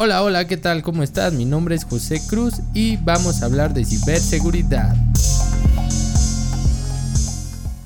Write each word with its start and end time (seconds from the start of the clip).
Hola, 0.00 0.22
hola, 0.22 0.46
¿qué 0.46 0.56
tal? 0.56 0.84
¿Cómo 0.84 1.02
estás? 1.02 1.32
Mi 1.32 1.44
nombre 1.44 1.74
es 1.74 1.84
José 1.84 2.20
Cruz 2.30 2.60
y 2.72 2.98
vamos 2.98 3.42
a 3.42 3.46
hablar 3.46 3.74
de 3.74 3.84
ciberseguridad. 3.84 4.94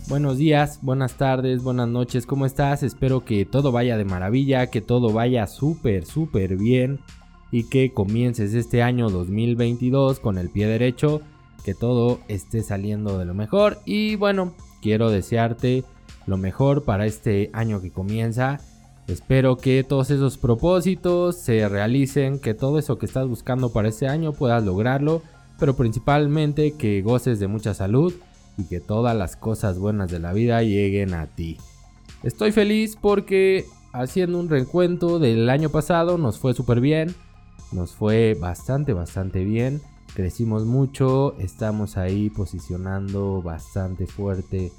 Buenos 0.09 0.37
días, 0.37 0.79
buenas 0.83 1.15
tardes, 1.15 1.63
buenas 1.63 1.89
noches, 1.89 2.27
¿cómo 2.27 2.45
estás? 2.45 2.83
Espero 2.83 3.25
que 3.25 3.47
todo 3.47 3.73
vaya 3.73 3.97
de 3.97 4.05
maravilla, 4.05 4.67
que 4.67 4.83
todo 4.83 5.11
vaya 5.15 5.47
súper, 5.47 6.05
súper 6.05 6.59
bien 6.59 7.01
y 7.51 7.65
que 7.71 7.95
comiences 7.95 8.53
este 8.53 8.83
año 8.83 9.09
2022 9.09 10.21
con 10.21 10.37
el 10.37 10.51
pie 10.51 10.67
derecho, 10.67 11.23
que 11.65 11.73
todo 11.73 12.21
esté 12.29 12.63
saliendo 12.63 13.17
de 13.17 13.25
lo 13.25 13.33
mejor 13.33 13.79
y 13.87 14.17
bueno, 14.17 14.53
quiero 14.83 15.09
desearte 15.09 15.83
lo 16.27 16.37
mejor 16.37 16.85
para 16.85 17.07
este 17.07 17.49
año 17.55 17.81
que 17.81 17.91
comienza 17.91 18.61
Espero 19.09 19.57
que 19.57 19.85
todos 19.85 20.11
esos 20.11 20.39
propósitos 20.39 21.37
se 21.37 21.69
realicen, 21.69 22.39
que 22.39 22.55
todo 22.55 22.79
eso 22.79 22.99
que 22.99 23.07
estás 23.07 23.27
buscando 23.27 23.73
para 23.73 23.89
este 23.89 24.07
año 24.07 24.33
puedas 24.33 24.65
lograrlo, 24.65 25.23
pero 25.59 25.75
principalmente 25.75 26.73
que 26.73 27.03
goces 27.03 27.41
de 27.41 27.49
mucha 27.49 27.75
salud 27.75 28.13
y 28.57 28.65
que 28.65 28.81
todas 28.81 29.17
las 29.17 29.37
cosas 29.37 29.79
buenas 29.79 30.11
de 30.11 30.19
la 30.19 30.33
vida 30.33 30.63
lleguen 30.63 31.15
a 31.15 31.27
ti. 31.27 31.59
Estoy 32.23 32.53
feliz 32.53 32.97
porque 33.01 33.65
haciendo 33.93 34.39
un 34.39 34.49
recuento 34.49 35.19
del 35.19 35.51
año 35.51 35.69
pasado 35.69 36.17
nos 36.17 36.39
fue 36.39 36.55
súper 36.55 36.81
bien, 36.81 37.15
nos 37.73 37.93
fue 37.93 38.35
bastante, 38.35 38.93
bastante 38.93 39.45
bien, 39.45 39.81
crecimos 40.15 40.65
mucho, 40.65 41.35
estamos 41.39 41.97
ahí 41.97 42.31
posicionando 42.31 43.43
bastante 43.43 44.07
fuerte 44.07 44.71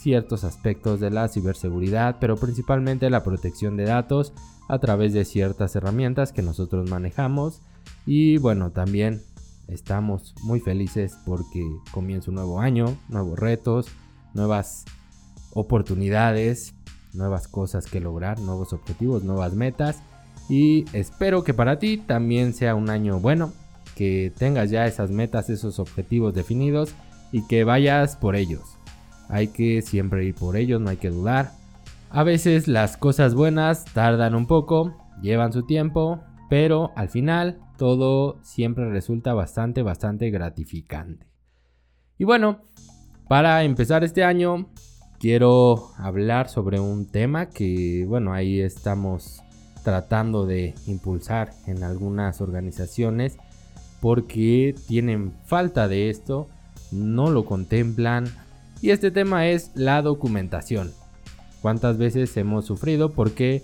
ciertos 0.00 0.44
aspectos 0.44 0.98
de 1.00 1.10
la 1.10 1.28
ciberseguridad, 1.28 2.16
pero 2.20 2.36
principalmente 2.36 3.10
la 3.10 3.22
protección 3.22 3.76
de 3.76 3.84
datos 3.84 4.32
a 4.68 4.78
través 4.78 5.12
de 5.12 5.24
ciertas 5.24 5.76
herramientas 5.76 6.32
que 6.32 6.42
nosotros 6.42 6.88
manejamos. 6.88 7.60
Y 8.06 8.38
bueno, 8.38 8.70
también 8.70 9.20
estamos 9.68 10.34
muy 10.42 10.60
felices 10.60 11.16
porque 11.26 11.64
comienza 11.92 12.30
un 12.30 12.36
nuevo 12.36 12.60
año, 12.60 12.96
nuevos 13.08 13.38
retos, 13.38 13.88
nuevas 14.32 14.84
oportunidades, 15.52 16.74
nuevas 17.12 17.48
cosas 17.48 17.86
que 17.86 18.00
lograr, 18.00 18.40
nuevos 18.40 18.72
objetivos, 18.72 19.22
nuevas 19.22 19.52
metas. 19.54 20.02
Y 20.48 20.86
espero 20.92 21.44
que 21.44 21.54
para 21.54 21.78
ti 21.78 21.98
también 21.98 22.54
sea 22.54 22.74
un 22.74 22.90
año 22.90 23.20
bueno, 23.20 23.52
que 23.94 24.32
tengas 24.38 24.70
ya 24.70 24.86
esas 24.86 25.10
metas, 25.10 25.50
esos 25.50 25.78
objetivos 25.78 26.34
definidos 26.34 26.94
y 27.32 27.46
que 27.46 27.64
vayas 27.64 28.16
por 28.16 28.34
ellos. 28.34 28.79
Hay 29.30 29.48
que 29.48 29.80
siempre 29.82 30.24
ir 30.24 30.34
por 30.34 30.56
ellos, 30.56 30.80
no 30.80 30.90
hay 30.90 30.96
que 30.96 31.10
dudar. 31.10 31.52
A 32.10 32.24
veces 32.24 32.68
las 32.68 32.96
cosas 32.96 33.34
buenas 33.34 33.84
tardan 33.84 34.34
un 34.34 34.46
poco, 34.46 34.96
llevan 35.22 35.52
su 35.52 35.64
tiempo, 35.64 36.20
pero 36.48 36.90
al 36.96 37.08
final 37.08 37.60
todo 37.78 38.40
siempre 38.42 38.90
resulta 38.90 39.32
bastante, 39.32 39.82
bastante 39.82 40.30
gratificante. 40.30 41.26
Y 42.18 42.24
bueno, 42.24 42.62
para 43.28 43.62
empezar 43.62 44.02
este 44.02 44.24
año, 44.24 44.68
quiero 45.20 45.92
hablar 45.96 46.48
sobre 46.48 46.80
un 46.80 47.06
tema 47.06 47.48
que, 47.48 48.04
bueno, 48.08 48.32
ahí 48.32 48.60
estamos 48.60 49.42
tratando 49.84 50.46
de 50.46 50.74
impulsar 50.86 51.52
en 51.66 51.84
algunas 51.84 52.40
organizaciones 52.40 53.38
porque 54.00 54.74
tienen 54.88 55.32
falta 55.44 55.88
de 55.88 56.10
esto, 56.10 56.48
no 56.90 57.30
lo 57.30 57.44
contemplan, 57.44 58.26
y 58.82 58.90
este 58.90 59.10
tema 59.10 59.48
es 59.48 59.70
la 59.74 60.02
documentación. 60.02 60.92
¿Cuántas 61.60 61.98
veces 61.98 62.36
hemos 62.36 62.64
sufrido 62.64 63.12
porque 63.12 63.62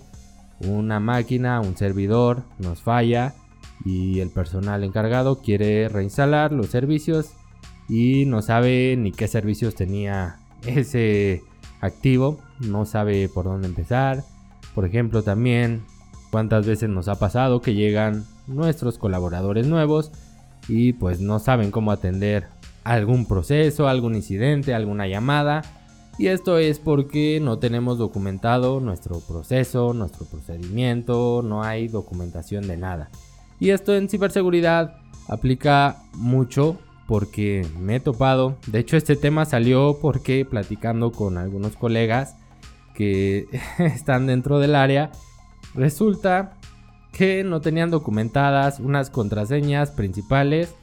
una 0.59 0.99
máquina, 0.99 1.59
un 1.61 1.77
servidor 1.77 2.43
nos 2.59 2.81
falla 2.81 3.33
y 3.85 4.19
el 4.19 4.29
personal 4.29 4.83
encargado 4.83 5.41
quiere 5.41 5.89
reinstalar 5.89 6.51
los 6.51 6.67
servicios 6.67 7.31
y 7.89 8.25
no 8.25 8.41
sabe 8.41 8.95
ni 8.97 9.11
qué 9.11 9.27
servicios 9.27 9.75
tenía 9.75 10.37
ese 10.65 11.41
activo, 11.81 12.39
no 12.59 12.85
sabe 12.85 13.29
por 13.29 13.45
dónde 13.45 13.67
empezar. 13.67 14.23
Por 14.75 14.85
ejemplo, 14.85 15.23
también 15.23 15.83
cuántas 16.31 16.65
veces 16.67 16.89
nos 16.89 17.07
ha 17.07 17.17
pasado 17.17 17.61
que 17.61 17.73
llegan 17.73 18.25
nuestros 18.47 18.97
colaboradores 18.97 19.67
nuevos 19.67 20.11
y 20.67 20.93
pues 20.93 21.19
no 21.19 21.39
saben 21.39 21.71
cómo 21.71 21.91
atender 21.91 22.47
algún 22.87 23.25
proceso, 23.25 23.87
algún 23.87 24.15
incidente, 24.15 24.73
alguna 24.73 25.07
llamada. 25.07 25.61
Y 26.17 26.27
esto 26.27 26.57
es 26.57 26.79
porque 26.79 27.39
no 27.41 27.59
tenemos 27.59 27.97
documentado 27.97 28.79
nuestro 28.79 29.19
proceso, 29.19 29.93
nuestro 29.93 30.25
procedimiento, 30.25 31.41
no 31.43 31.63
hay 31.63 31.89
documentación 31.89 32.65
de 32.67 32.77
nada. 32.77 33.11
Y 33.59 33.69
esto 33.71 33.93
en 33.93 34.09
ciberseguridad 34.09 34.95
aplica 35.27 35.97
mucho 36.13 36.77
porque 37.07 37.67
me 37.77 37.97
he 37.97 37.99
topado. 37.99 38.57
De 38.67 38.79
hecho, 38.79 38.95
este 38.95 39.15
tema 39.15 39.45
salió 39.45 39.99
porque 40.01 40.45
platicando 40.45 41.11
con 41.11 41.37
algunos 41.37 41.75
colegas 41.75 42.35
que 42.95 43.47
están 43.79 44.27
dentro 44.27 44.59
del 44.59 44.75
área, 44.75 45.11
resulta 45.75 46.57
que 47.11 47.43
no 47.43 47.59
tenían 47.59 47.91
documentadas 47.91 48.79
unas 48.79 49.09
contraseñas 49.09 49.91
principales 49.91 50.73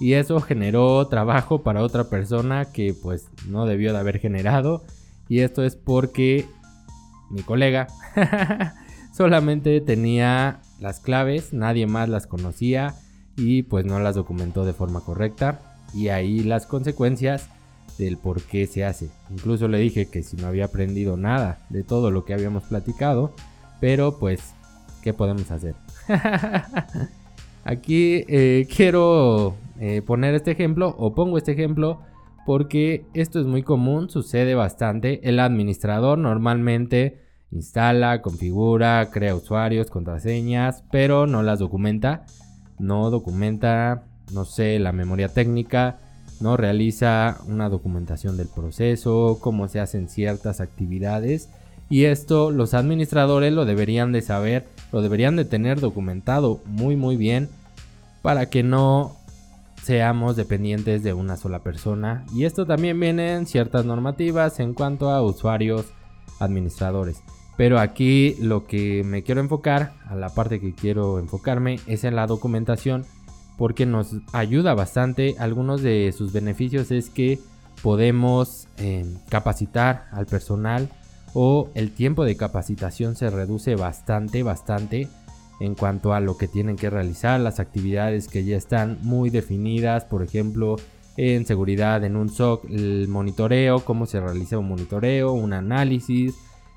y 0.00 0.14
eso 0.14 0.40
generó 0.40 1.06
trabajo 1.08 1.62
para 1.62 1.82
otra 1.82 2.04
persona 2.04 2.66
que 2.66 2.94
pues 2.94 3.28
no 3.48 3.66
debió 3.66 3.92
de 3.92 3.98
haber 3.98 4.18
generado 4.18 4.82
y 5.28 5.40
esto 5.40 5.62
es 5.64 5.76
porque 5.76 6.46
mi 7.30 7.42
colega 7.42 7.86
solamente 9.16 9.80
tenía 9.80 10.60
las 10.80 11.00
claves, 11.00 11.52
nadie 11.52 11.86
más 11.86 12.08
las 12.08 12.26
conocía 12.26 12.94
y 13.36 13.62
pues 13.62 13.84
no 13.84 13.98
las 14.00 14.14
documentó 14.14 14.64
de 14.64 14.72
forma 14.72 15.00
correcta 15.00 15.60
y 15.94 16.08
ahí 16.08 16.40
las 16.40 16.66
consecuencias 16.66 17.48
del 17.98 18.16
por 18.16 18.42
qué 18.42 18.66
se 18.66 18.84
hace. 18.84 19.10
Incluso 19.30 19.68
le 19.68 19.78
dije 19.78 20.06
que 20.06 20.22
si 20.22 20.36
no 20.36 20.48
había 20.48 20.66
aprendido 20.66 21.16
nada 21.16 21.58
de 21.70 21.82
todo 21.82 22.10
lo 22.10 22.24
que 22.24 22.34
habíamos 22.34 22.64
platicado, 22.64 23.34
pero 23.80 24.18
pues, 24.18 24.40
¿qué 25.02 25.12
podemos 25.12 25.50
hacer? 25.50 25.74
Aquí 27.64 28.24
eh, 28.28 28.66
quiero 28.74 29.54
eh, 29.84 30.00
poner 30.00 30.32
este 30.36 30.52
ejemplo 30.52 30.94
o 30.96 31.12
pongo 31.12 31.38
este 31.38 31.50
ejemplo 31.50 32.02
porque 32.46 33.04
esto 33.14 33.40
es 33.40 33.46
muy 33.46 33.64
común, 33.64 34.10
sucede 34.10 34.54
bastante. 34.54 35.28
El 35.28 35.40
administrador 35.40 36.18
normalmente 36.18 37.18
instala, 37.50 38.22
configura, 38.22 39.10
crea 39.10 39.34
usuarios, 39.34 39.90
contraseñas, 39.90 40.84
pero 40.92 41.26
no 41.26 41.42
las 41.42 41.58
documenta. 41.58 42.26
No 42.78 43.10
documenta, 43.10 44.04
no 44.32 44.44
sé, 44.44 44.78
la 44.78 44.92
memoria 44.92 45.26
técnica, 45.28 45.98
no 46.40 46.56
realiza 46.56 47.38
una 47.48 47.68
documentación 47.68 48.36
del 48.36 48.46
proceso, 48.46 49.38
cómo 49.40 49.66
se 49.66 49.80
hacen 49.80 50.08
ciertas 50.08 50.60
actividades. 50.60 51.48
Y 51.90 52.04
esto 52.04 52.52
los 52.52 52.74
administradores 52.74 53.52
lo 53.52 53.64
deberían 53.64 54.12
de 54.12 54.22
saber, 54.22 54.64
lo 54.92 55.02
deberían 55.02 55.34
de 55.34 55.44
tener 55.44 55.80
documentado 55.80 56.60
muy 56.66 56.94
muy 56.94 57.16
bien 57.16 57.48
para 58.22 58.46
que 58.46 58.62
no 58.62 59.16
seamos 59.82 60.36
dependientes 60.36 61.02
de 61.02 61.12
una 61.12 61.36
sola 61.36 61.60
persona. 61.60 62.24
Y 62.32 62.44
esto 62.44 62.66
también 62.66 62.98
viene 62.98 63.34
en 63.34 63.46
ciertas 63.46 63.84
normativas 63.84 64.60
en 64.60 64.74
cuanto 64.74 65.10
a 65.10 65.22
usuarios 65.22 65.86
administradores. 66.38 67.22
Pero 67.56 67.78
aquí 67.78 68.36
lo 68.40 68.66
que 68.66 69.02
me 69.04 69.22
quiero 69.22 69.40
enfocar, 69.40 69.92
a 70.06 70.14
la 70.14 70.30
parte 70.30 70.60
que 70.60 70.74
quiero 70.74 71.18
enfocarme, 71.18 71.80
es 71.86 72.04
en 72.04 72.16
la 72.16 72.26
documentación 72.26 73.04
porque 73.58 73.84
nos 73.84 74.16
ayuda 74.32 74.74
bastante. 74.74 75.34
Algunos 75.38 75.82
de 75.82 76.12
sus 76.16 76.32
beneficios 76.32 76.90
es 76.90 77.10
que 77.10 77.38
podemos 77.82 78.68
eh, 78.78 79.04
capacitar 79.28 80.06
al 80.12 80.26
personal 80.26 80.88
o 81.34 81.70
el 81.74 81.92
tiempo 81.92 82.24
de 82.24 82.36
capacitación 82.36 83.16
se 83.16 83.30
reduce 83.30 83.74
bastante, 83.74 84.42
bastante 84.42 85.08
en 85.62 85.76
cuanto 85.76 86.12
a 86.12 86.18
lo 86.18 86.36
que 86.36 86.48
tienen 86.48 86.74
que 86.74 86.90
realizar, 86.90 87.38
las 87.38 87.60
actividades 87.60 88.26
que 88.26 88.44
ya 88.44 88.56
están 88.56 88.98
muy 89.02 89.30
definidas, 89.30 90.04
por 90.04 90.24
ejemplo, 90.24 90.74
en 91.16 91.46
seguridad 91.46 92.02
en 92.02 92.16
un 92.16 92.30
SOC, 92.30 92.64
el 92.68 93.06
monitoreo, 93.06 93.78
cómo 93.80 94.06
se 94.06 94.20
realiza 94.20 94.58
un 94.58 94.68
monitoreo, 94.68 95.32
un 95.32 95.52
análisis, 95.52 96.34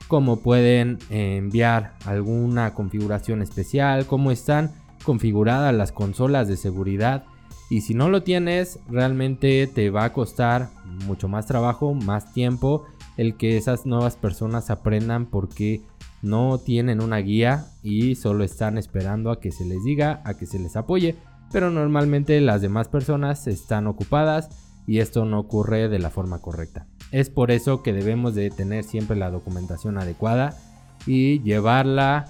cómo 0.08 0.38
pueden 0.38 1.00
enviar 1.10 1.96
alguna 2.06 2.76
configuración 2.76 3.42
especial, 3.42 4.06
cómo 4.06 4.30
están 4.30 4.72
configuradas 5.04 5.74
las 5.74 5.92
consolas 5.92 6.48
de 6.48 6.58
seguridad. 6.58 7.26
Y 7.72 7.82
si 7.82 7.96
no 7.96 8.10
lo 8.10 8.22
tienes, 8.22 8.78
realmente 8.88 9.66
te 9.66 9.90
va 9.90 10.04
a 10.04 10.14
costar 10.14 10.70
mucho 11.08 11.28
más 11.28 11.48
trabajo, 11.48 11.96
más 11.96 12.32
tiempo 12.34 12.86
el 13.18 13.36
que 13.36 13.58
esas 13.58 13.88
nuevas 13.88 14.16
personas 14.16 14.70
aprendan 14.70 15.26
porque 15.26 15.82
no 16.26 16.58
tienen 16.58 17.02
una 17.02 17.18
guía 17.18 17.68
y 17.84 18.16
solo 18.16 18.44
están 18.44 18.78
esperando 18.78 19.30
a 19.30 19.40
que 19.40 19.52
se 19.52 19.64
les 19.64 19.84
diga, 19.84 20.22
a 20.26 20.34
que 20.34 20.48
se 20.48 20.58
les 20.58 20.76
apoye, 20.76 21.16
pero 21.52 21.70
normalmente 21.70 22.42
las 22.42 22.62
demás 22.62 22.88
personas 22.88 23.46
están 23.46 23.86
ocupadas 23.86 24.50
y 24.88 25.00
esto 25.00 25.26
no 25.26 25.40
ocurre 25.40 25.88
de 25.88 26.00
la 26.00 26.10
forma 26.10 26.40
correcta. 26.40 26.88
Es 27.12 27.30
por 27.30 27.52
eso 27.52 27.84
que 27.84 27.94
debemos 27.94 28.34
de 28.34 28.50
tener 28.50 28.84
siempre 28.84 29.16
la 29.16 29.30
documentación 29.30 30.00
adecuada 30.00 30.58
y 31.06 31.42
llevarla 31.44 32.28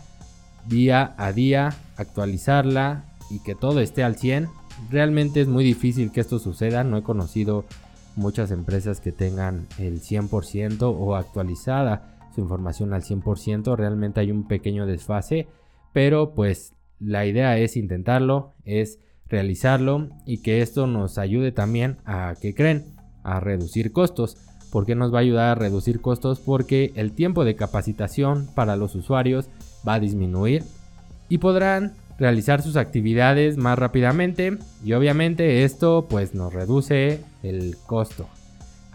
día 0.67 1.13
a 1.17 1.31
día 1.31 1.73
actualizarla 1.95 3.05
y 3.29 3.39
que 3.39 3.55
todo 3.55 3.79
esté 3.79 4.03
al 4.03 4.17
100. 4.17 4.49
Realmente 4.89 5.39
es 5.39 5.47
muy 5.47 5.63
difícil 5.63 6.11
que 6.11 6.19
esto 6.19 6.37
suceda, 6.39 6.83
no 6.83 6.97
he 6.97 7.03
conocido 7.03 7.63
muchas 8.17 8.51
empresas 8.51 8.99
que 8.99 9.13
tengan 9.13 9.67
el 9.77 10.01
100% 10.01 10.81
o 10.81 11.15
actualizada 11.15 12.14
su 12.35 12.41
información 12.41 12.93
al 12.93 13.01
100%, 13.01 13.75
realmente 13.75 14.19
hay 14.19 14.31
un 14.31 14.47
pequeño 14.47 14.85
desfase, 14.85 15.47
pero 15.93 16.33
pues 16.33 16.73
la 16.99 17.25
idea 17.25 17.57
es 17.57 17.77
intentarlo, 17.77 18.53
es 18.65 18.99
realizarlo 19.27 20.09
y 20.25 20.39
que 20.41 20.61
esto 20.61 20.87
nos 20.87 21.17
ayude 21.17 21.51
también 21.51 21.97
a 22.05 22.35
que 22.39 22.53
creen, 22.53 22.85
a 23.23 23.39
reducir 23.39 23.91
costos. 23.91 24.37
¿Por 24.71 24.85
qué 24.85 24.95
nos 24.95 25.13
va 25.13 25.19
a 25.19 25.21
ayudar 25.21 25.49
a 25.49 25.55
reducir 25.55 26.01
costos? 26.01 26.39
Porque 26.39 26.91
el 26.95 27.13
tiempo 27.13 27.45
de 27.45 27.55
capacitación 27.55 28.47
para 28.53 28.75
los 28.75 28.95
usuarios 28.95 29.47
va 29.87 29.95
a 29.95 29.99
disminuir 29.99 30.63
y 31.29 31.37
podrán 31.37 31.93
realizar 32.17 32.61
sus 32.61 32.75
actividades 32.75 33.57
más 33.57 33.79
rápidamente 33.79 34.57
y 34.83 34.93
obviamente 34.93 35.63
esto 35.63 36.07
pues 36.09 36.33
nos 36.33 36.53
reduce 36.53 37.21
el 37.43 37.77
costo. 37.85 38.27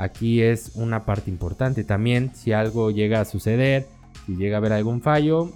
Aquí 0.01 0.41
es 0.41 0.73
una 0.77 1.05
parte 1.05 1.29
importante 1.31 1.85
también 1.85 2.35
si 2.35 2.55
algo 2.55 2.91
llega 2.91 3.21
a 3.21 3.27
suceder, 3.27 3.87
si 4.25 4.35
llega 4.35 4.57
a 4.57 4.59
haber 4.59 4.73
algún 4.73 5.03
fallo, 5.03 5.53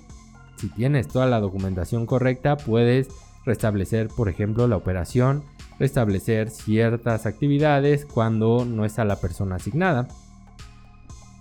si 0.59 0.69
tienes 0.69 1.09
toda 1.09 1.25
la 1.25 1.41
documentación 1.41 2.05
correcta 2.05 2.59
puedes 2.59 3.09
restablecer 3.47 4.09
por 4.09 4.29
ejemplo 4.29 4.69
la 4.69 4.77
operación, 4.77 5.45
restablecer 5.79 6.51
ciertas 6.51 7.25
actividades 7.25 8.05
cuando 8.05 8.67
no 8.67 8.85
está 8.85 9.07
la 9.07 9.17
persona 9.17 9.57
asignada. 9.57 10.09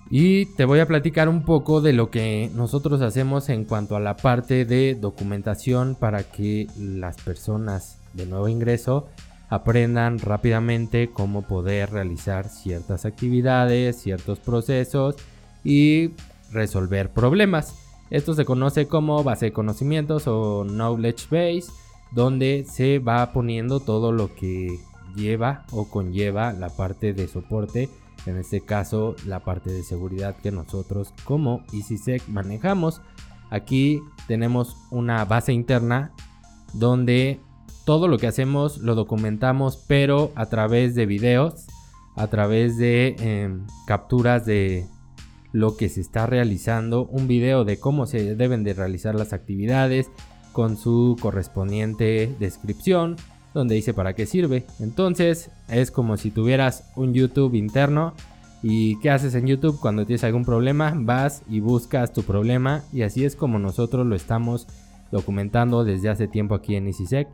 Y 0.09 0.45
te 0.55 0.63
voy 0.63 0.79
a 0.79 0.88
platicar 0.88 1.27
un 1.27 1.44
poco 1.44 1.81
de 1.81 1.91
lo 1.91 2.09
que 2.09 2.51
nosotros 2.55 3.01
hacemos 3.01 3.50
en 3.50 3.65
cuanto 3.65 3.97
a 3.97 4.00
la 4.00 4.15
parte 4.15 4.63
de 4.63 4.95
documentación 4.95 5.95
para 5.95 6.23
que 6.23 6.67
las 6.77 7.17
personas 7.17 8.00
de 8.13 8.27
nuevo 8.27 8.47
ingreso 8.47 9.09
aprendan 9.49 10.19
rápidamente 10.19 11.09
cómo 11.11 11.43
poder 11.43 11.91
realizar 11.91 12.49
ciertas 12.49 13.05
actividades, 13.05 14.01
ciertos 14.01 14.39
procesos 14.39 15.15
y 15.63 16.11
resolver 16.51 17.11
problemas. 17.11 17.75
Esto 18.09 18.33
se 18.33 18.45
conoce 18.45 18.87
como 18.87 19.23
base 19.23 19.47
de 19.47 19.53
conocimientos 19.53 20.27
o 20.27 20.65
knowledge 20.65 21.25
base, 21.29 21.71
donde 22.11 22.65
se 22.69 22.99
va 22.99 23.31
poniendo 23.33 23.79
todo 23.79 24.11
lo 24.11 24.33
que 24.35 24.79
lleva 25.15 25.65
o 25.71 25.89
conlleva 25.89 26.53
la 26.53 26.69
parte 26.69 27.13
de 27.13 27.27
soporte 27.27 27.89
en 28.25 28.37
este 28.37 28.61
caso 28.61 29.15
la 29.25 29.41
parte 29.41 29.71
de 29.71 29.83
seguridad 29.83 30.35
que 30.35 30.51
nosotros 30.51 31.13
como 31.23 31.63
EasySec 31.73 32.27
manejamos. 32.27 33.01
Aquí 33.49 34.01
tenemos 34.27 34.77
una 34.91 35.25
base 35.25 35.53
interna 35.53 36.11
donde 36.73 37.39
todo 37.85 38.07
lo 38.07 38.18
que 38.18 38.27
hacemos 38.27 38.77
lo 38.77 38.95
documentamos 38.95 39.83
pero 39.88 40.31
a 40.35 40.45
través 40.47 40.95
de 40.95 41.06
videos, 41.06 41.65
a 42.15 42.27
través 42.27 42.77
de 42.77 43.15
em, 43.19 43.65
capturas 43.88 44.45
de 44.45 44.85
lo 45.51 45.77
que 45.77 45.89
se 45.89 46.01
está 46.01 46.25
realizando, 46.25 47.06
un 47.06 47.27
video 47.27 47.63
de 47.63 47.80
cómo 47.80 48.06
se 48.06 48.35
deben 48.35 48.63
de 48.63 48.74
realizar 48.74 49.15
las 49.15 49.33
actividades 49.33 50.09
con 50.51 50.77
su 50.77 51.18
correspondiente 51.19 52.33
descripción, 52.39 53.18
donde 53.53 53.75
dice 53.75 53.94
para 53.94 54.13
qué 54.13 54.25
sirve. 54.25 54.65
Entonces 54.79 55.51
es 55.68 55.91
como 55.91 56.18
si 56.18 56.31
tuvieras 56.31 56.91
un 56.95 57.13
YouTube 57.13 57.56
interno. 57.56 58.13
¿Y 58.65 58.97
qué 59.01 59.12
haces 59.12 59.36
en 59.36 59.45
YouTube 59.45 59.77
cuando 59.79 60.06
tienes 60.06 60.24
algún 60.24 60.45
problema? 60.45 60.94
Vas 60.95 61.44
y 61.50 61.59
buscas 61.59 62.13
tu 62.13 62.24
problema 62.24 62.83
y 62.94 63.01
así 63.01 63.25
es 63.25 63.36
como 63.36 63.59
nosotros 63.59 64.07
lo 64.07 64.15
estamos 64.15 64.68
documentando 65.12 65.83
desde 65.83 66.09
hace 66.09 66.29
tiempo 66.29 66.56
aquí 66.56 66.77
en 66.77 66.88
EasySec 66.88 67.27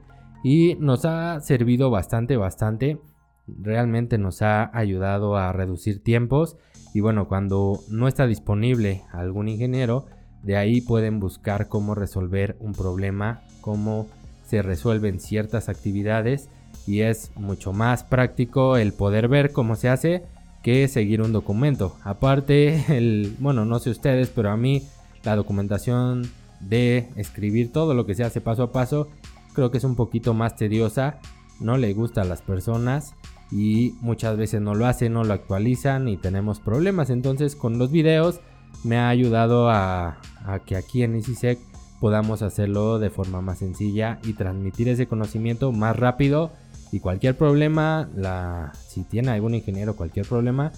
y 0.44 0.75
nos 0.80 1.06
ha 1.06 1.39
servido 1.41 1.89
bastante, 1.89 2.38
bastante. 2.38 3.00
Realmente 3.47 4.18
nos 4.18 4.41
ha 4.41 4.75
ayudado 4.77 5.36
a 5.38 5.51
reducir 5.51 6.03
tiempos 6.03 6.57
y 6.94 7.01
bueno, 7.01 7.27
cuando 7.27 7.80
no 7.89 8.07
está 8.07 8.27
disponible 8.27 9.03
algún 9.12 9.47
ingeniero, 9.47 10.06
de 10.44 10.57
ahí 10.57 10.81
pueden 10.81 11.19
buscar 11.19 11.68
cómo 11.68 11.95
resolver 11.95 12.56
un 12.59 12.74
problema, 12.74 13.41
cómo 13.62 14.07
se 14.45 14.62
resuelven 14.62 15.19
ciertas 15.19 15.69
actividades 15.69 16.50
y 16.88 17.01
es 17.01 17.31
mucho 17.35 17.74
más 17.74 18.03
práctico 18.03 18.77
el 18.77 18.94
poder 18.94 19.27
ver 19.27 19.51
cómo 19.51 19.75
se 19.75 19.89
hace 19.89 20.24
que 20.63 20.88
seguir 20.88 21.21
un 21.21 21.33
documento. 21.33 21.95
Aparte, 22.03 22.83
el, 22.97 23.35
bueno, 23.39 23.65
no 23.65 23.80
sé 23.80 23.89
ustedes, 23.89 24.30
pero 24.30 24.50
a 24.50 24.57
mí 24.57 24.83
la 25.24 25.35
documentación 25.35 26.30
de 26.59 27.09
escribir 27.15 27.71
todo 27.71 27.94
lo 27.94 28.06
que 28.06 28.15
se 28.15 28.24
hace 28.24 28.42
paso 28.42 28.63
a 28.63 28.71
paso 28.71 29.07
creo 29.54 29.72
que 29.72 29.78
es 29.78 29.84
un 29.84 29.96
poquito 29.96 30.34
más 30.34 30.56
tediosa, 30.56 31.19
no 31.60 31.78
le 31.78 31.94
gusta 31.94 32.22
a 32.22 32.25
las 32.25 32.42
personas 32.42 33.16
y 33.51 33.96
muchas 34.01 34.38
veces 34.38 34.62
no 34.62 34.75
lo 34.75 34.86
hacen, 34.86 35.13
no 35.13 35.24
lo 35.24 35.34
actualizan 35.34 36.07
y 36.07 36.18
tenemos 36.18 36.60
problemas. 36.60 37.10
Entonces 37.10 37.56
con 37.56 37.78
los 37.78 37.92
videos 37.92 38.42
me 38.84 38.98
ha 38.98 39.10
ayudado 39.10 39.69
a, 39.69 40.18
que 40.66 40.75
aquí 40.75 41.04
en 41.04 41.16
EasySec 41.16 41.60
podamos 42.00 42.42
hacerlo 42.42 43.00
de 43.00 43.10
forma 43.10 43.42
más 43.42 43.60
sencilla 43.60 44.19
y 44.24 44.34
transmitir 44.34 44.88
ese 44.88 45.07
conocimiento 45.07 45.72
más 45.72 45.98
rápido 45.98 46.52
y 46.92 47.02
cualquier 47.02 47.38
problema, 47.38 48.10
la, 48.16 48.72
si 48.88 49.04
tiene 49.04 49.31
algún 49.31 49.54
ingeniero 49.54 49.95
cualquier 49.95 50.25
problema, 50.25 50.72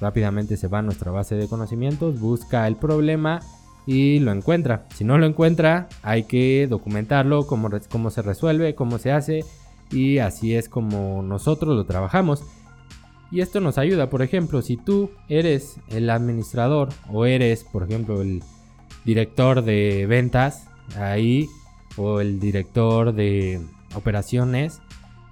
rápidamente 0.00 0.56
se 0.56 0.68
va 0.68 0.80
a 0.80 0.82
nuestra 0.82 1.10
base 1.12 1.36
de 1.36 1.48
conocimientos, 1.48 2.20
busca 2.20 2.66
el 2.66 2.76
problema 2.76 3.40
y 3.86 4.18
lo 4.18 4.32
encuentra. 4.32 4.84
Si 4.94 5.04
no 5.04 5.16
lo 5.16 5.26
encuentra, 5.26 5.88
hay 6.02 6.24
que 6.24 6.66
documentarlo, 6.68 7.46
cómo, 7.46 8.10
se 8.10 8.22
resuelve, 8.22 8.74
cómo 8.74 8.98
se 8.98 9.12
hace 9.12 9.44
y 9.90 10.18
así 10.18 10.54
es 10.54 10.68
como 10.68 11.22
nosotros 11.22 11.76
lo 11.76 11.84
trabajamos. 11.84 12.42
Y 13.30 13.40
esto 13.40 13.60
nos 13.60 13.78
ayuda, 13.78 14.10
por 14.10 14.22
ejemplo, 14.22 14.62
si 14.62 14.76
tú 14.76 15.10
eres 15.28 15.76
el 15.88 16.10
administrador 16.10 16.88
o 17.12 17.26
eres, 17.26 17.64
por 17.64 17.84
ejemplo, 17.84 18.22
el 18.22 18.42
director 19.04 19.62
de 19.62 20.06
ventas 20.08 20.68
ahí 20.96 21.48
o 21.96 22.20
el 22.20 22.38
director 22.38 23.12
de 23.12 23.60
operaciones 23.94 24.80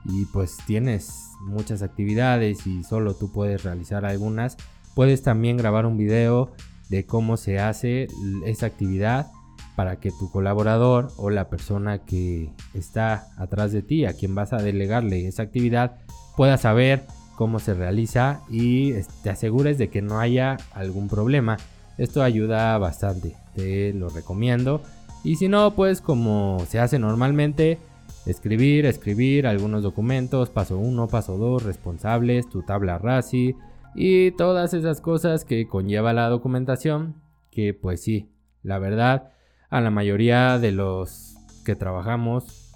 y 0.04 0.26
pues 0.26 0.56
tienes 0.66 1.30
muchas 1.40 1.82
actividades 1.82 2.66
y 2.66 2.82
solo 2.84 3.14
tú 3.14 3.30
puedes 3.30 3.62
realizar 3.62 4.04
algunas, 4.04 4.56
puedes 4.94 5.22
también 5.22 5.56
grabar 5.56 5.86
un 5.86 5.96
video 5.96 6.52
de 6.94 7.06
cómo 7.06 7.36
se 7.36 7.58
hace 7.58 8.06
esa 8.46 8.66
actividad 8.66 9.26
para 9.74 9.96
que 9.96 10.12
tu 10.12 10.30
colaborador 10.30 11.08
o 11.16 11.28
la 11.28 11.48
persona 11.48 11.98
que 11.98 12.50
está 12.72 13.26
atrás 13.36 13.72
de 13.72 13.82
ti, 13.82 14.04
a 14.04 14.12
quien 14.12 14.36
vas 14.36 14.52
a 14.52 14.58
delegarle 14.58 15.26
esa 15.26 15.42
actividad, 15.42 15.96
pueda 16.36 16.56
saber 16.56 17.04
cómo 17.34 17.58
se 17.58 17.74
realiza 17.74 18.42
y 18.48 18.92
te 19.24 19.30
asegures 19.30 19.76
de 19.76 19.88
que 19.88 20.02
no 20.02 20.20
haya 20.20 20.56
algún 20.72 21.08
problema. 21.08 21.56
Esto 21.98 22.22
ayuda 22.22 22.78
bastante, 22.78 23.34
te 23.56 23.92
lo 23.92 24.08
recomiendo. 24.08 24.80
Y 25.24 25.36
si 25.36 25.48
no, 25.48 25.74
pues 25.74 26.00
como 26.00 26.64
se 26.68 26.78
hace 26.78 27.00
normalmente, 27.00 27.78
escribir, 28.26 28.86
escribir 28.86 29.48
algunos 29.48 29.82
documentos, 29.82 30.48
paso 30.48 30.78
1, 30.78 31.08
paso 31.08 31.36
2, 31.38 31.64
responsables, 31.64 32.48
tu 32.48 32.62
tabla 32.62 32.98
RASI 32.98 33.56
y 33.94 34.32
todas 34.32 34.74
esas 34.74 35.00
cosas 35.00 35.44
que 35.44 35.68
conlleva 35.68 36.12
la 36.12 36.28
documentación, 36.28 37.22
que 37.50 37.74
pues 37.74 38.02
sí, 38.02 38.30
la 38.62 38.78
verdad, 38.78 39.30
a 39.70 39.80
la 39.80 39.90
mayoría 39.90 40.58
de 40.58 40.72
los 40.72 41.36
que 41.64 41.76
trabajamos, 41.76 42.72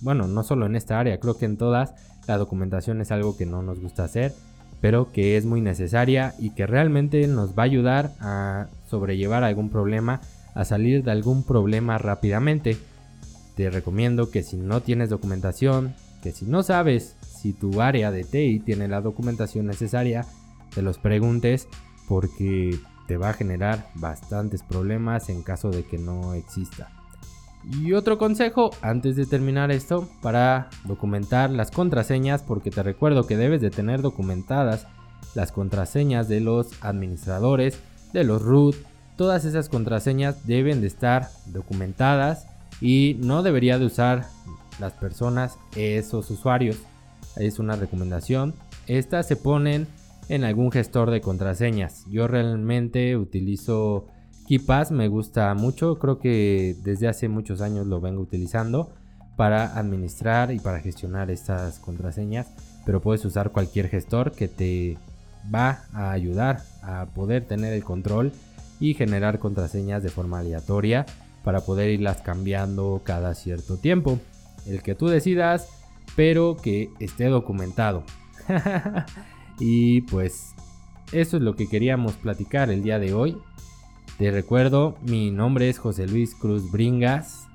bueno, 0.00 0.28
no 0.28 0.42
solo 0.42 0.66
en 0.66 0.76
esta 0.76 1.00
área, 1.00 1.18
creo 1.20 1.36
que 1.36 1.46
en 1.46 1.56
todas, 1.56 1.94
la 2.26 2.38
documentación 2.38 3.00
es 3.00 3.10
algo 3.10 3.36
que 3.36 3.46
no 3.46 3.62
nos 3.62 3.80
gusta 3.80 4.04
hacer 4.04 4.32
pero 4.80 5.10
que 5.12 5.36
es 5.36 5.44
muy 5.44 5.60
necesaria 5.60 6.34
y 6.38 6.50
que 6.50 6.66
realmente 6.66 7.26
nos 7.26 7.50
va 7.50 7.62
a 7.62 7.66
ayudar 7.66 8.12
a 8.20 8.68
sobrellevar 8.88 9.42
algún 9.42 9.70
problema, 9.70 10.20
a 10.54 10.64
salir 10.64 11.02
de 11.02 11.10
algún 11.10 11.44
problema 11.44 11.98
rápidamente. 11.98 12.76
Te 13.56 13.70
recomiendo 13.70 14.30
que 14.30 14.42
si 14.42 14.56
no 14.56 14.80
tienes 14.80 15.10
documentación, 15.10 15.94
que 16.22 16.32
si 16.32 16.44
no 16.44 16.62
sabes 16.62 17.16
si 17.22 17.52
tu 17.52 17.80
área 17.80 18.10
de 18.10 18.24
TI 18.24 18.60
tiene 18.60 18.88
la 18.88 19.00
documentación 19.00 19.66
necesaria, 19.66 20.24
te 20.74 20.82
los 20.82 20.98
preguntes 20.98 21.68
porque 22.08 22.78
te 23.06 23.16
va 23.16 23.30
a 23.30 23.34
generar 23.34 23.90
bastantes 23.94 24.62
problemas 24.62 25.28
en 25.28 25.42
caso 25.42 25.70
de 25.70 25.84
que 25.84 25.98
no 25.98 26.34
exista. 26.34 26.90
Y 27.64 27.92
otro 27.92 28.18
consejo 28.18 28.70
antes 28.82 29.16
de 29.16 29.26
terminar 29.26 29.70
esto 29.70 30.08
para 30.22 30.70
documentar 30.84 31.50
las 31.50 31.70
contraseñas 31.70 32.42
porque 32.42 32.70
te 32.70 32.82
recuerdo 32.82 33.26
que 33.26 33.36
debes 33.36 33.60
de 33.60 33.70
tener 33.70 34.00
documentadas 34.00 34.86
las 35.34 35.52
contraseñas 35.52 36.28
de 36.28 36.40
los 36.40 36.70
administradores, 36.82 37.78
de 38.12 38.24
los 38.24 38.42
root, 38.42 38.76
todas 39.16 39.44
esas 39.44 39.68
contraseñas 39.68 40.46
deben 40.46 40.80
de 40.80 40.86
estar 40.86 41.28
documentadas 41.46 42.46
y 42.80 43.16
no 43.18 43.42
debería 43.42 43.78
de 43.78 43.86
usar 43.86 44.26
las 44.78 44.92
personas 44.92 45.58
esos 45.76 46.30
usuarios. 46.30 46.76
Es 47.36 47.58
una 47.58 47.76
recomendación. 47.76 48.54
Estas 48.86 49.26
se 49.26 49.36
ponen 49.36 49.86
en 50.28 50.44
algún 50.44 50.70
gestor 50.70 51.10
de 51.10 51.20
contraseñas. 51.20 52.04
Yo 52.10 52.28
realmente 52.28 53.16
utilizo 53.16 54.06
KeePass 54.46 54.92
me 54.92 55.08
gusta 55.08 55.52
mucho, 55.54 55.98
creo 55.98 56.18
que 56.18 56.74
desde 56.82 57.08
hace 57.08 57.28
muchos 57.28 57.60
años 57.60 57.86
lo 57.86 58.00
vengo 58.00 58.22
utilizando 58.22 58.90
para 59.36 59.78
administrar 59.78 60.52
y 60.52 60.58
para 60.58 60.80
gestionar 60.80 61.30
estas 61.30 61.78
contraseñas, 61.78 62.48
pero 62.84 63.00
puedes 63.00 63.24
usar 63.24 63.50
cualquier 63.50 63.88
gestor 63.88 64.32
que 64.32 64.48
te 64.48 64.96
va 65.54 65.82
a 65.92 66.12
ayudar 66.12 66.62
a 66.82 67.06
poder 67.14 67.44
tener 67.44 67.72
el 67.72 67.84
control 67.84 68.32
y 68.80 68.94
generar 68.94 69.38
contraseñas 69.38 70.02
de 70.02 70.08
forma 70.08 70.40
aleatoria 70.40 71.06
para 71.44 71.60
poder 71.60 71.90
irlas 71.90 72.20
cambiando 72.22 73.00
cada 73.04 73.34
cierto 73.34 73.76
tiempo. 73.76 74.18
El 74.66 74.82
que 74.82 74.94
tú 74.94 75.08
decidas, 75.08 75.68
pero 76.16 76.56
que 76.56 76.90
esté 77.00 77.26
documentado. 77.26 78.02
y 79.58 80.02
pues 80.02 80.54
eso 81.12 81.36
es 81.36 81.42
lo 81.42 81.56
que 81.56 81.68
queríamos 81.68 82.14
platicar 82.14 82.70
el 82.70 82.82
día 82.82 82.98
de 82.98 83.14
hoy. 83.14 83.36
Te 84.18 84.30
recuerdo, 84.30 84.96
mi 85.02 85.30
nombre 85.30 85.68
es 85.68 85.78
José 85.78 86.06
Luis 86.06 86.34
Cruz 86.34 86.70
Bringas. 86.70 87.46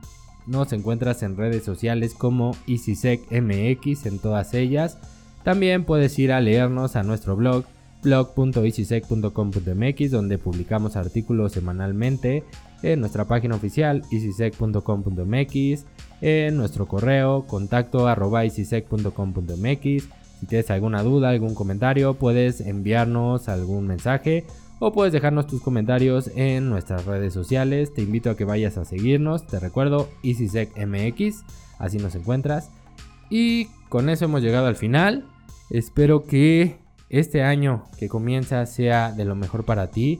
Nos 0.47 0.73
encuentras 0.73 1.23
en 1.23 1.37
redes 1.37 1.63
sociales 1.63 2.13
como 2.13 2.55
EasySecMX 2.67 4.05
en 4.05 4.19
todas 4.19 4.53
ellas. 4.53 4.97
También 5.43 5.85
puedes 5.85 6.17
ir 6.19 6.31
a 6.31 6.41
leernos 6.41 6.95
a 6.95 7.03
nuestro 7.03 7.35
blog 7.35 7.65
blog.easysec.com.mx 8.03 10.11
donde 10.11 10.37
publicamos 10.37 10.97
artículos 10.97 11.53
semanalmente 11.53 12.43
en 12.81 12.99
nuestra 12.99 13.25
página 13.25 13.55
oficial 13.55 14.03
easysec.com.mx, 14.11 15.85
en 16.21 16.57
nuestro 16.57 16.85
correo 16.85 17.47
contacto 17.47 18.07
arroba. 18.07 18.43
Si 20.43 20.47
tienes 20.47 20.69
alguna 20.71 21.03
duda, 21.03 21.29
algún 21.29 21.55
comentario, 21.55 22.15
puedes 22.15 22.59
enviarnos 22.59 23.47
algún 23.47 23.87
mensaje 23.87 24.45
o 24.79 24.91
puedes 24.91 25.13
dejarnos 25.13 25.47
tus 25.47 25.61
comentarios 25.61 26.29
en 26.35 26.69
nuestras 26.69 27.05
redes 27.05 27.33
sociales. 27.33 27.93
Te 27.93 28.01
invito 28.01 28.29
a 28.29 28.35
que 28.35 28.43
vayas 28.43 28.77
a 28.77 28.83
seguirnos. 28.83 29.47
Te 29.47 29.57
recuerdo 29.61 30.09
EasySecMX, 30.21 31.45
así 31.79 31.97
nos 31.97 32.13
encuentras. 32.15 32.71
Y 33.29 33.67
con 33.87 34.09
eso 34.09 34.25
hemos 34.25 34.41
llegado 34.41 34.67
al 34.67 34.75
final. 34.75 35.25
Espero 35.69 36.25
que 36.25 36.75
este 37.07 37.41
año 37.41 37.85
que 37.97 38.09
comienza 38.09 38.65
sea 38.65 39.13
de 39.13 39.23
lo 39.23 39.35
mejor 39.35 39.63
para 39.63 39.91
ti, 39.91 40.19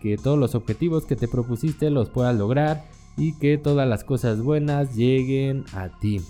que 0.00 0.16
todos 0.16 0.38
los 0.38 0.54
objetivos 0.54 1.04
que 1.04 1.14
te 1.14 1.28
propusiste 1.28 1.90
los 1.90 2.08
puedas 2.08 2.34
lograr 2.34 2.84
y 3.18 3.34
que 3.34 3.58
todas 3.58 3.86
las 3.86 4.02
cosas 4.02 4.40
buenas 4.40 4.96
lleguen 4.96 5.66
a 5.74 5.90
ti. 6.00 6.22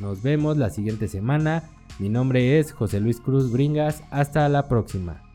Nos 0.00 0.22
vemos 0.22 0.56
la 0.56 0.70
siguiente 0.70 1.06
semana. 1.06 1.70
Mi 2.00 2.08
nombre 2.08 2.58
es 2.58 2.72
José 2.72 2.98
Luis 2.98 3.20
Cruz 3.20 3.52
Bringas. 3.52 4.02
Hasta 4.10 4.48
la 4.48 4.68
próxima. 4.68 5.29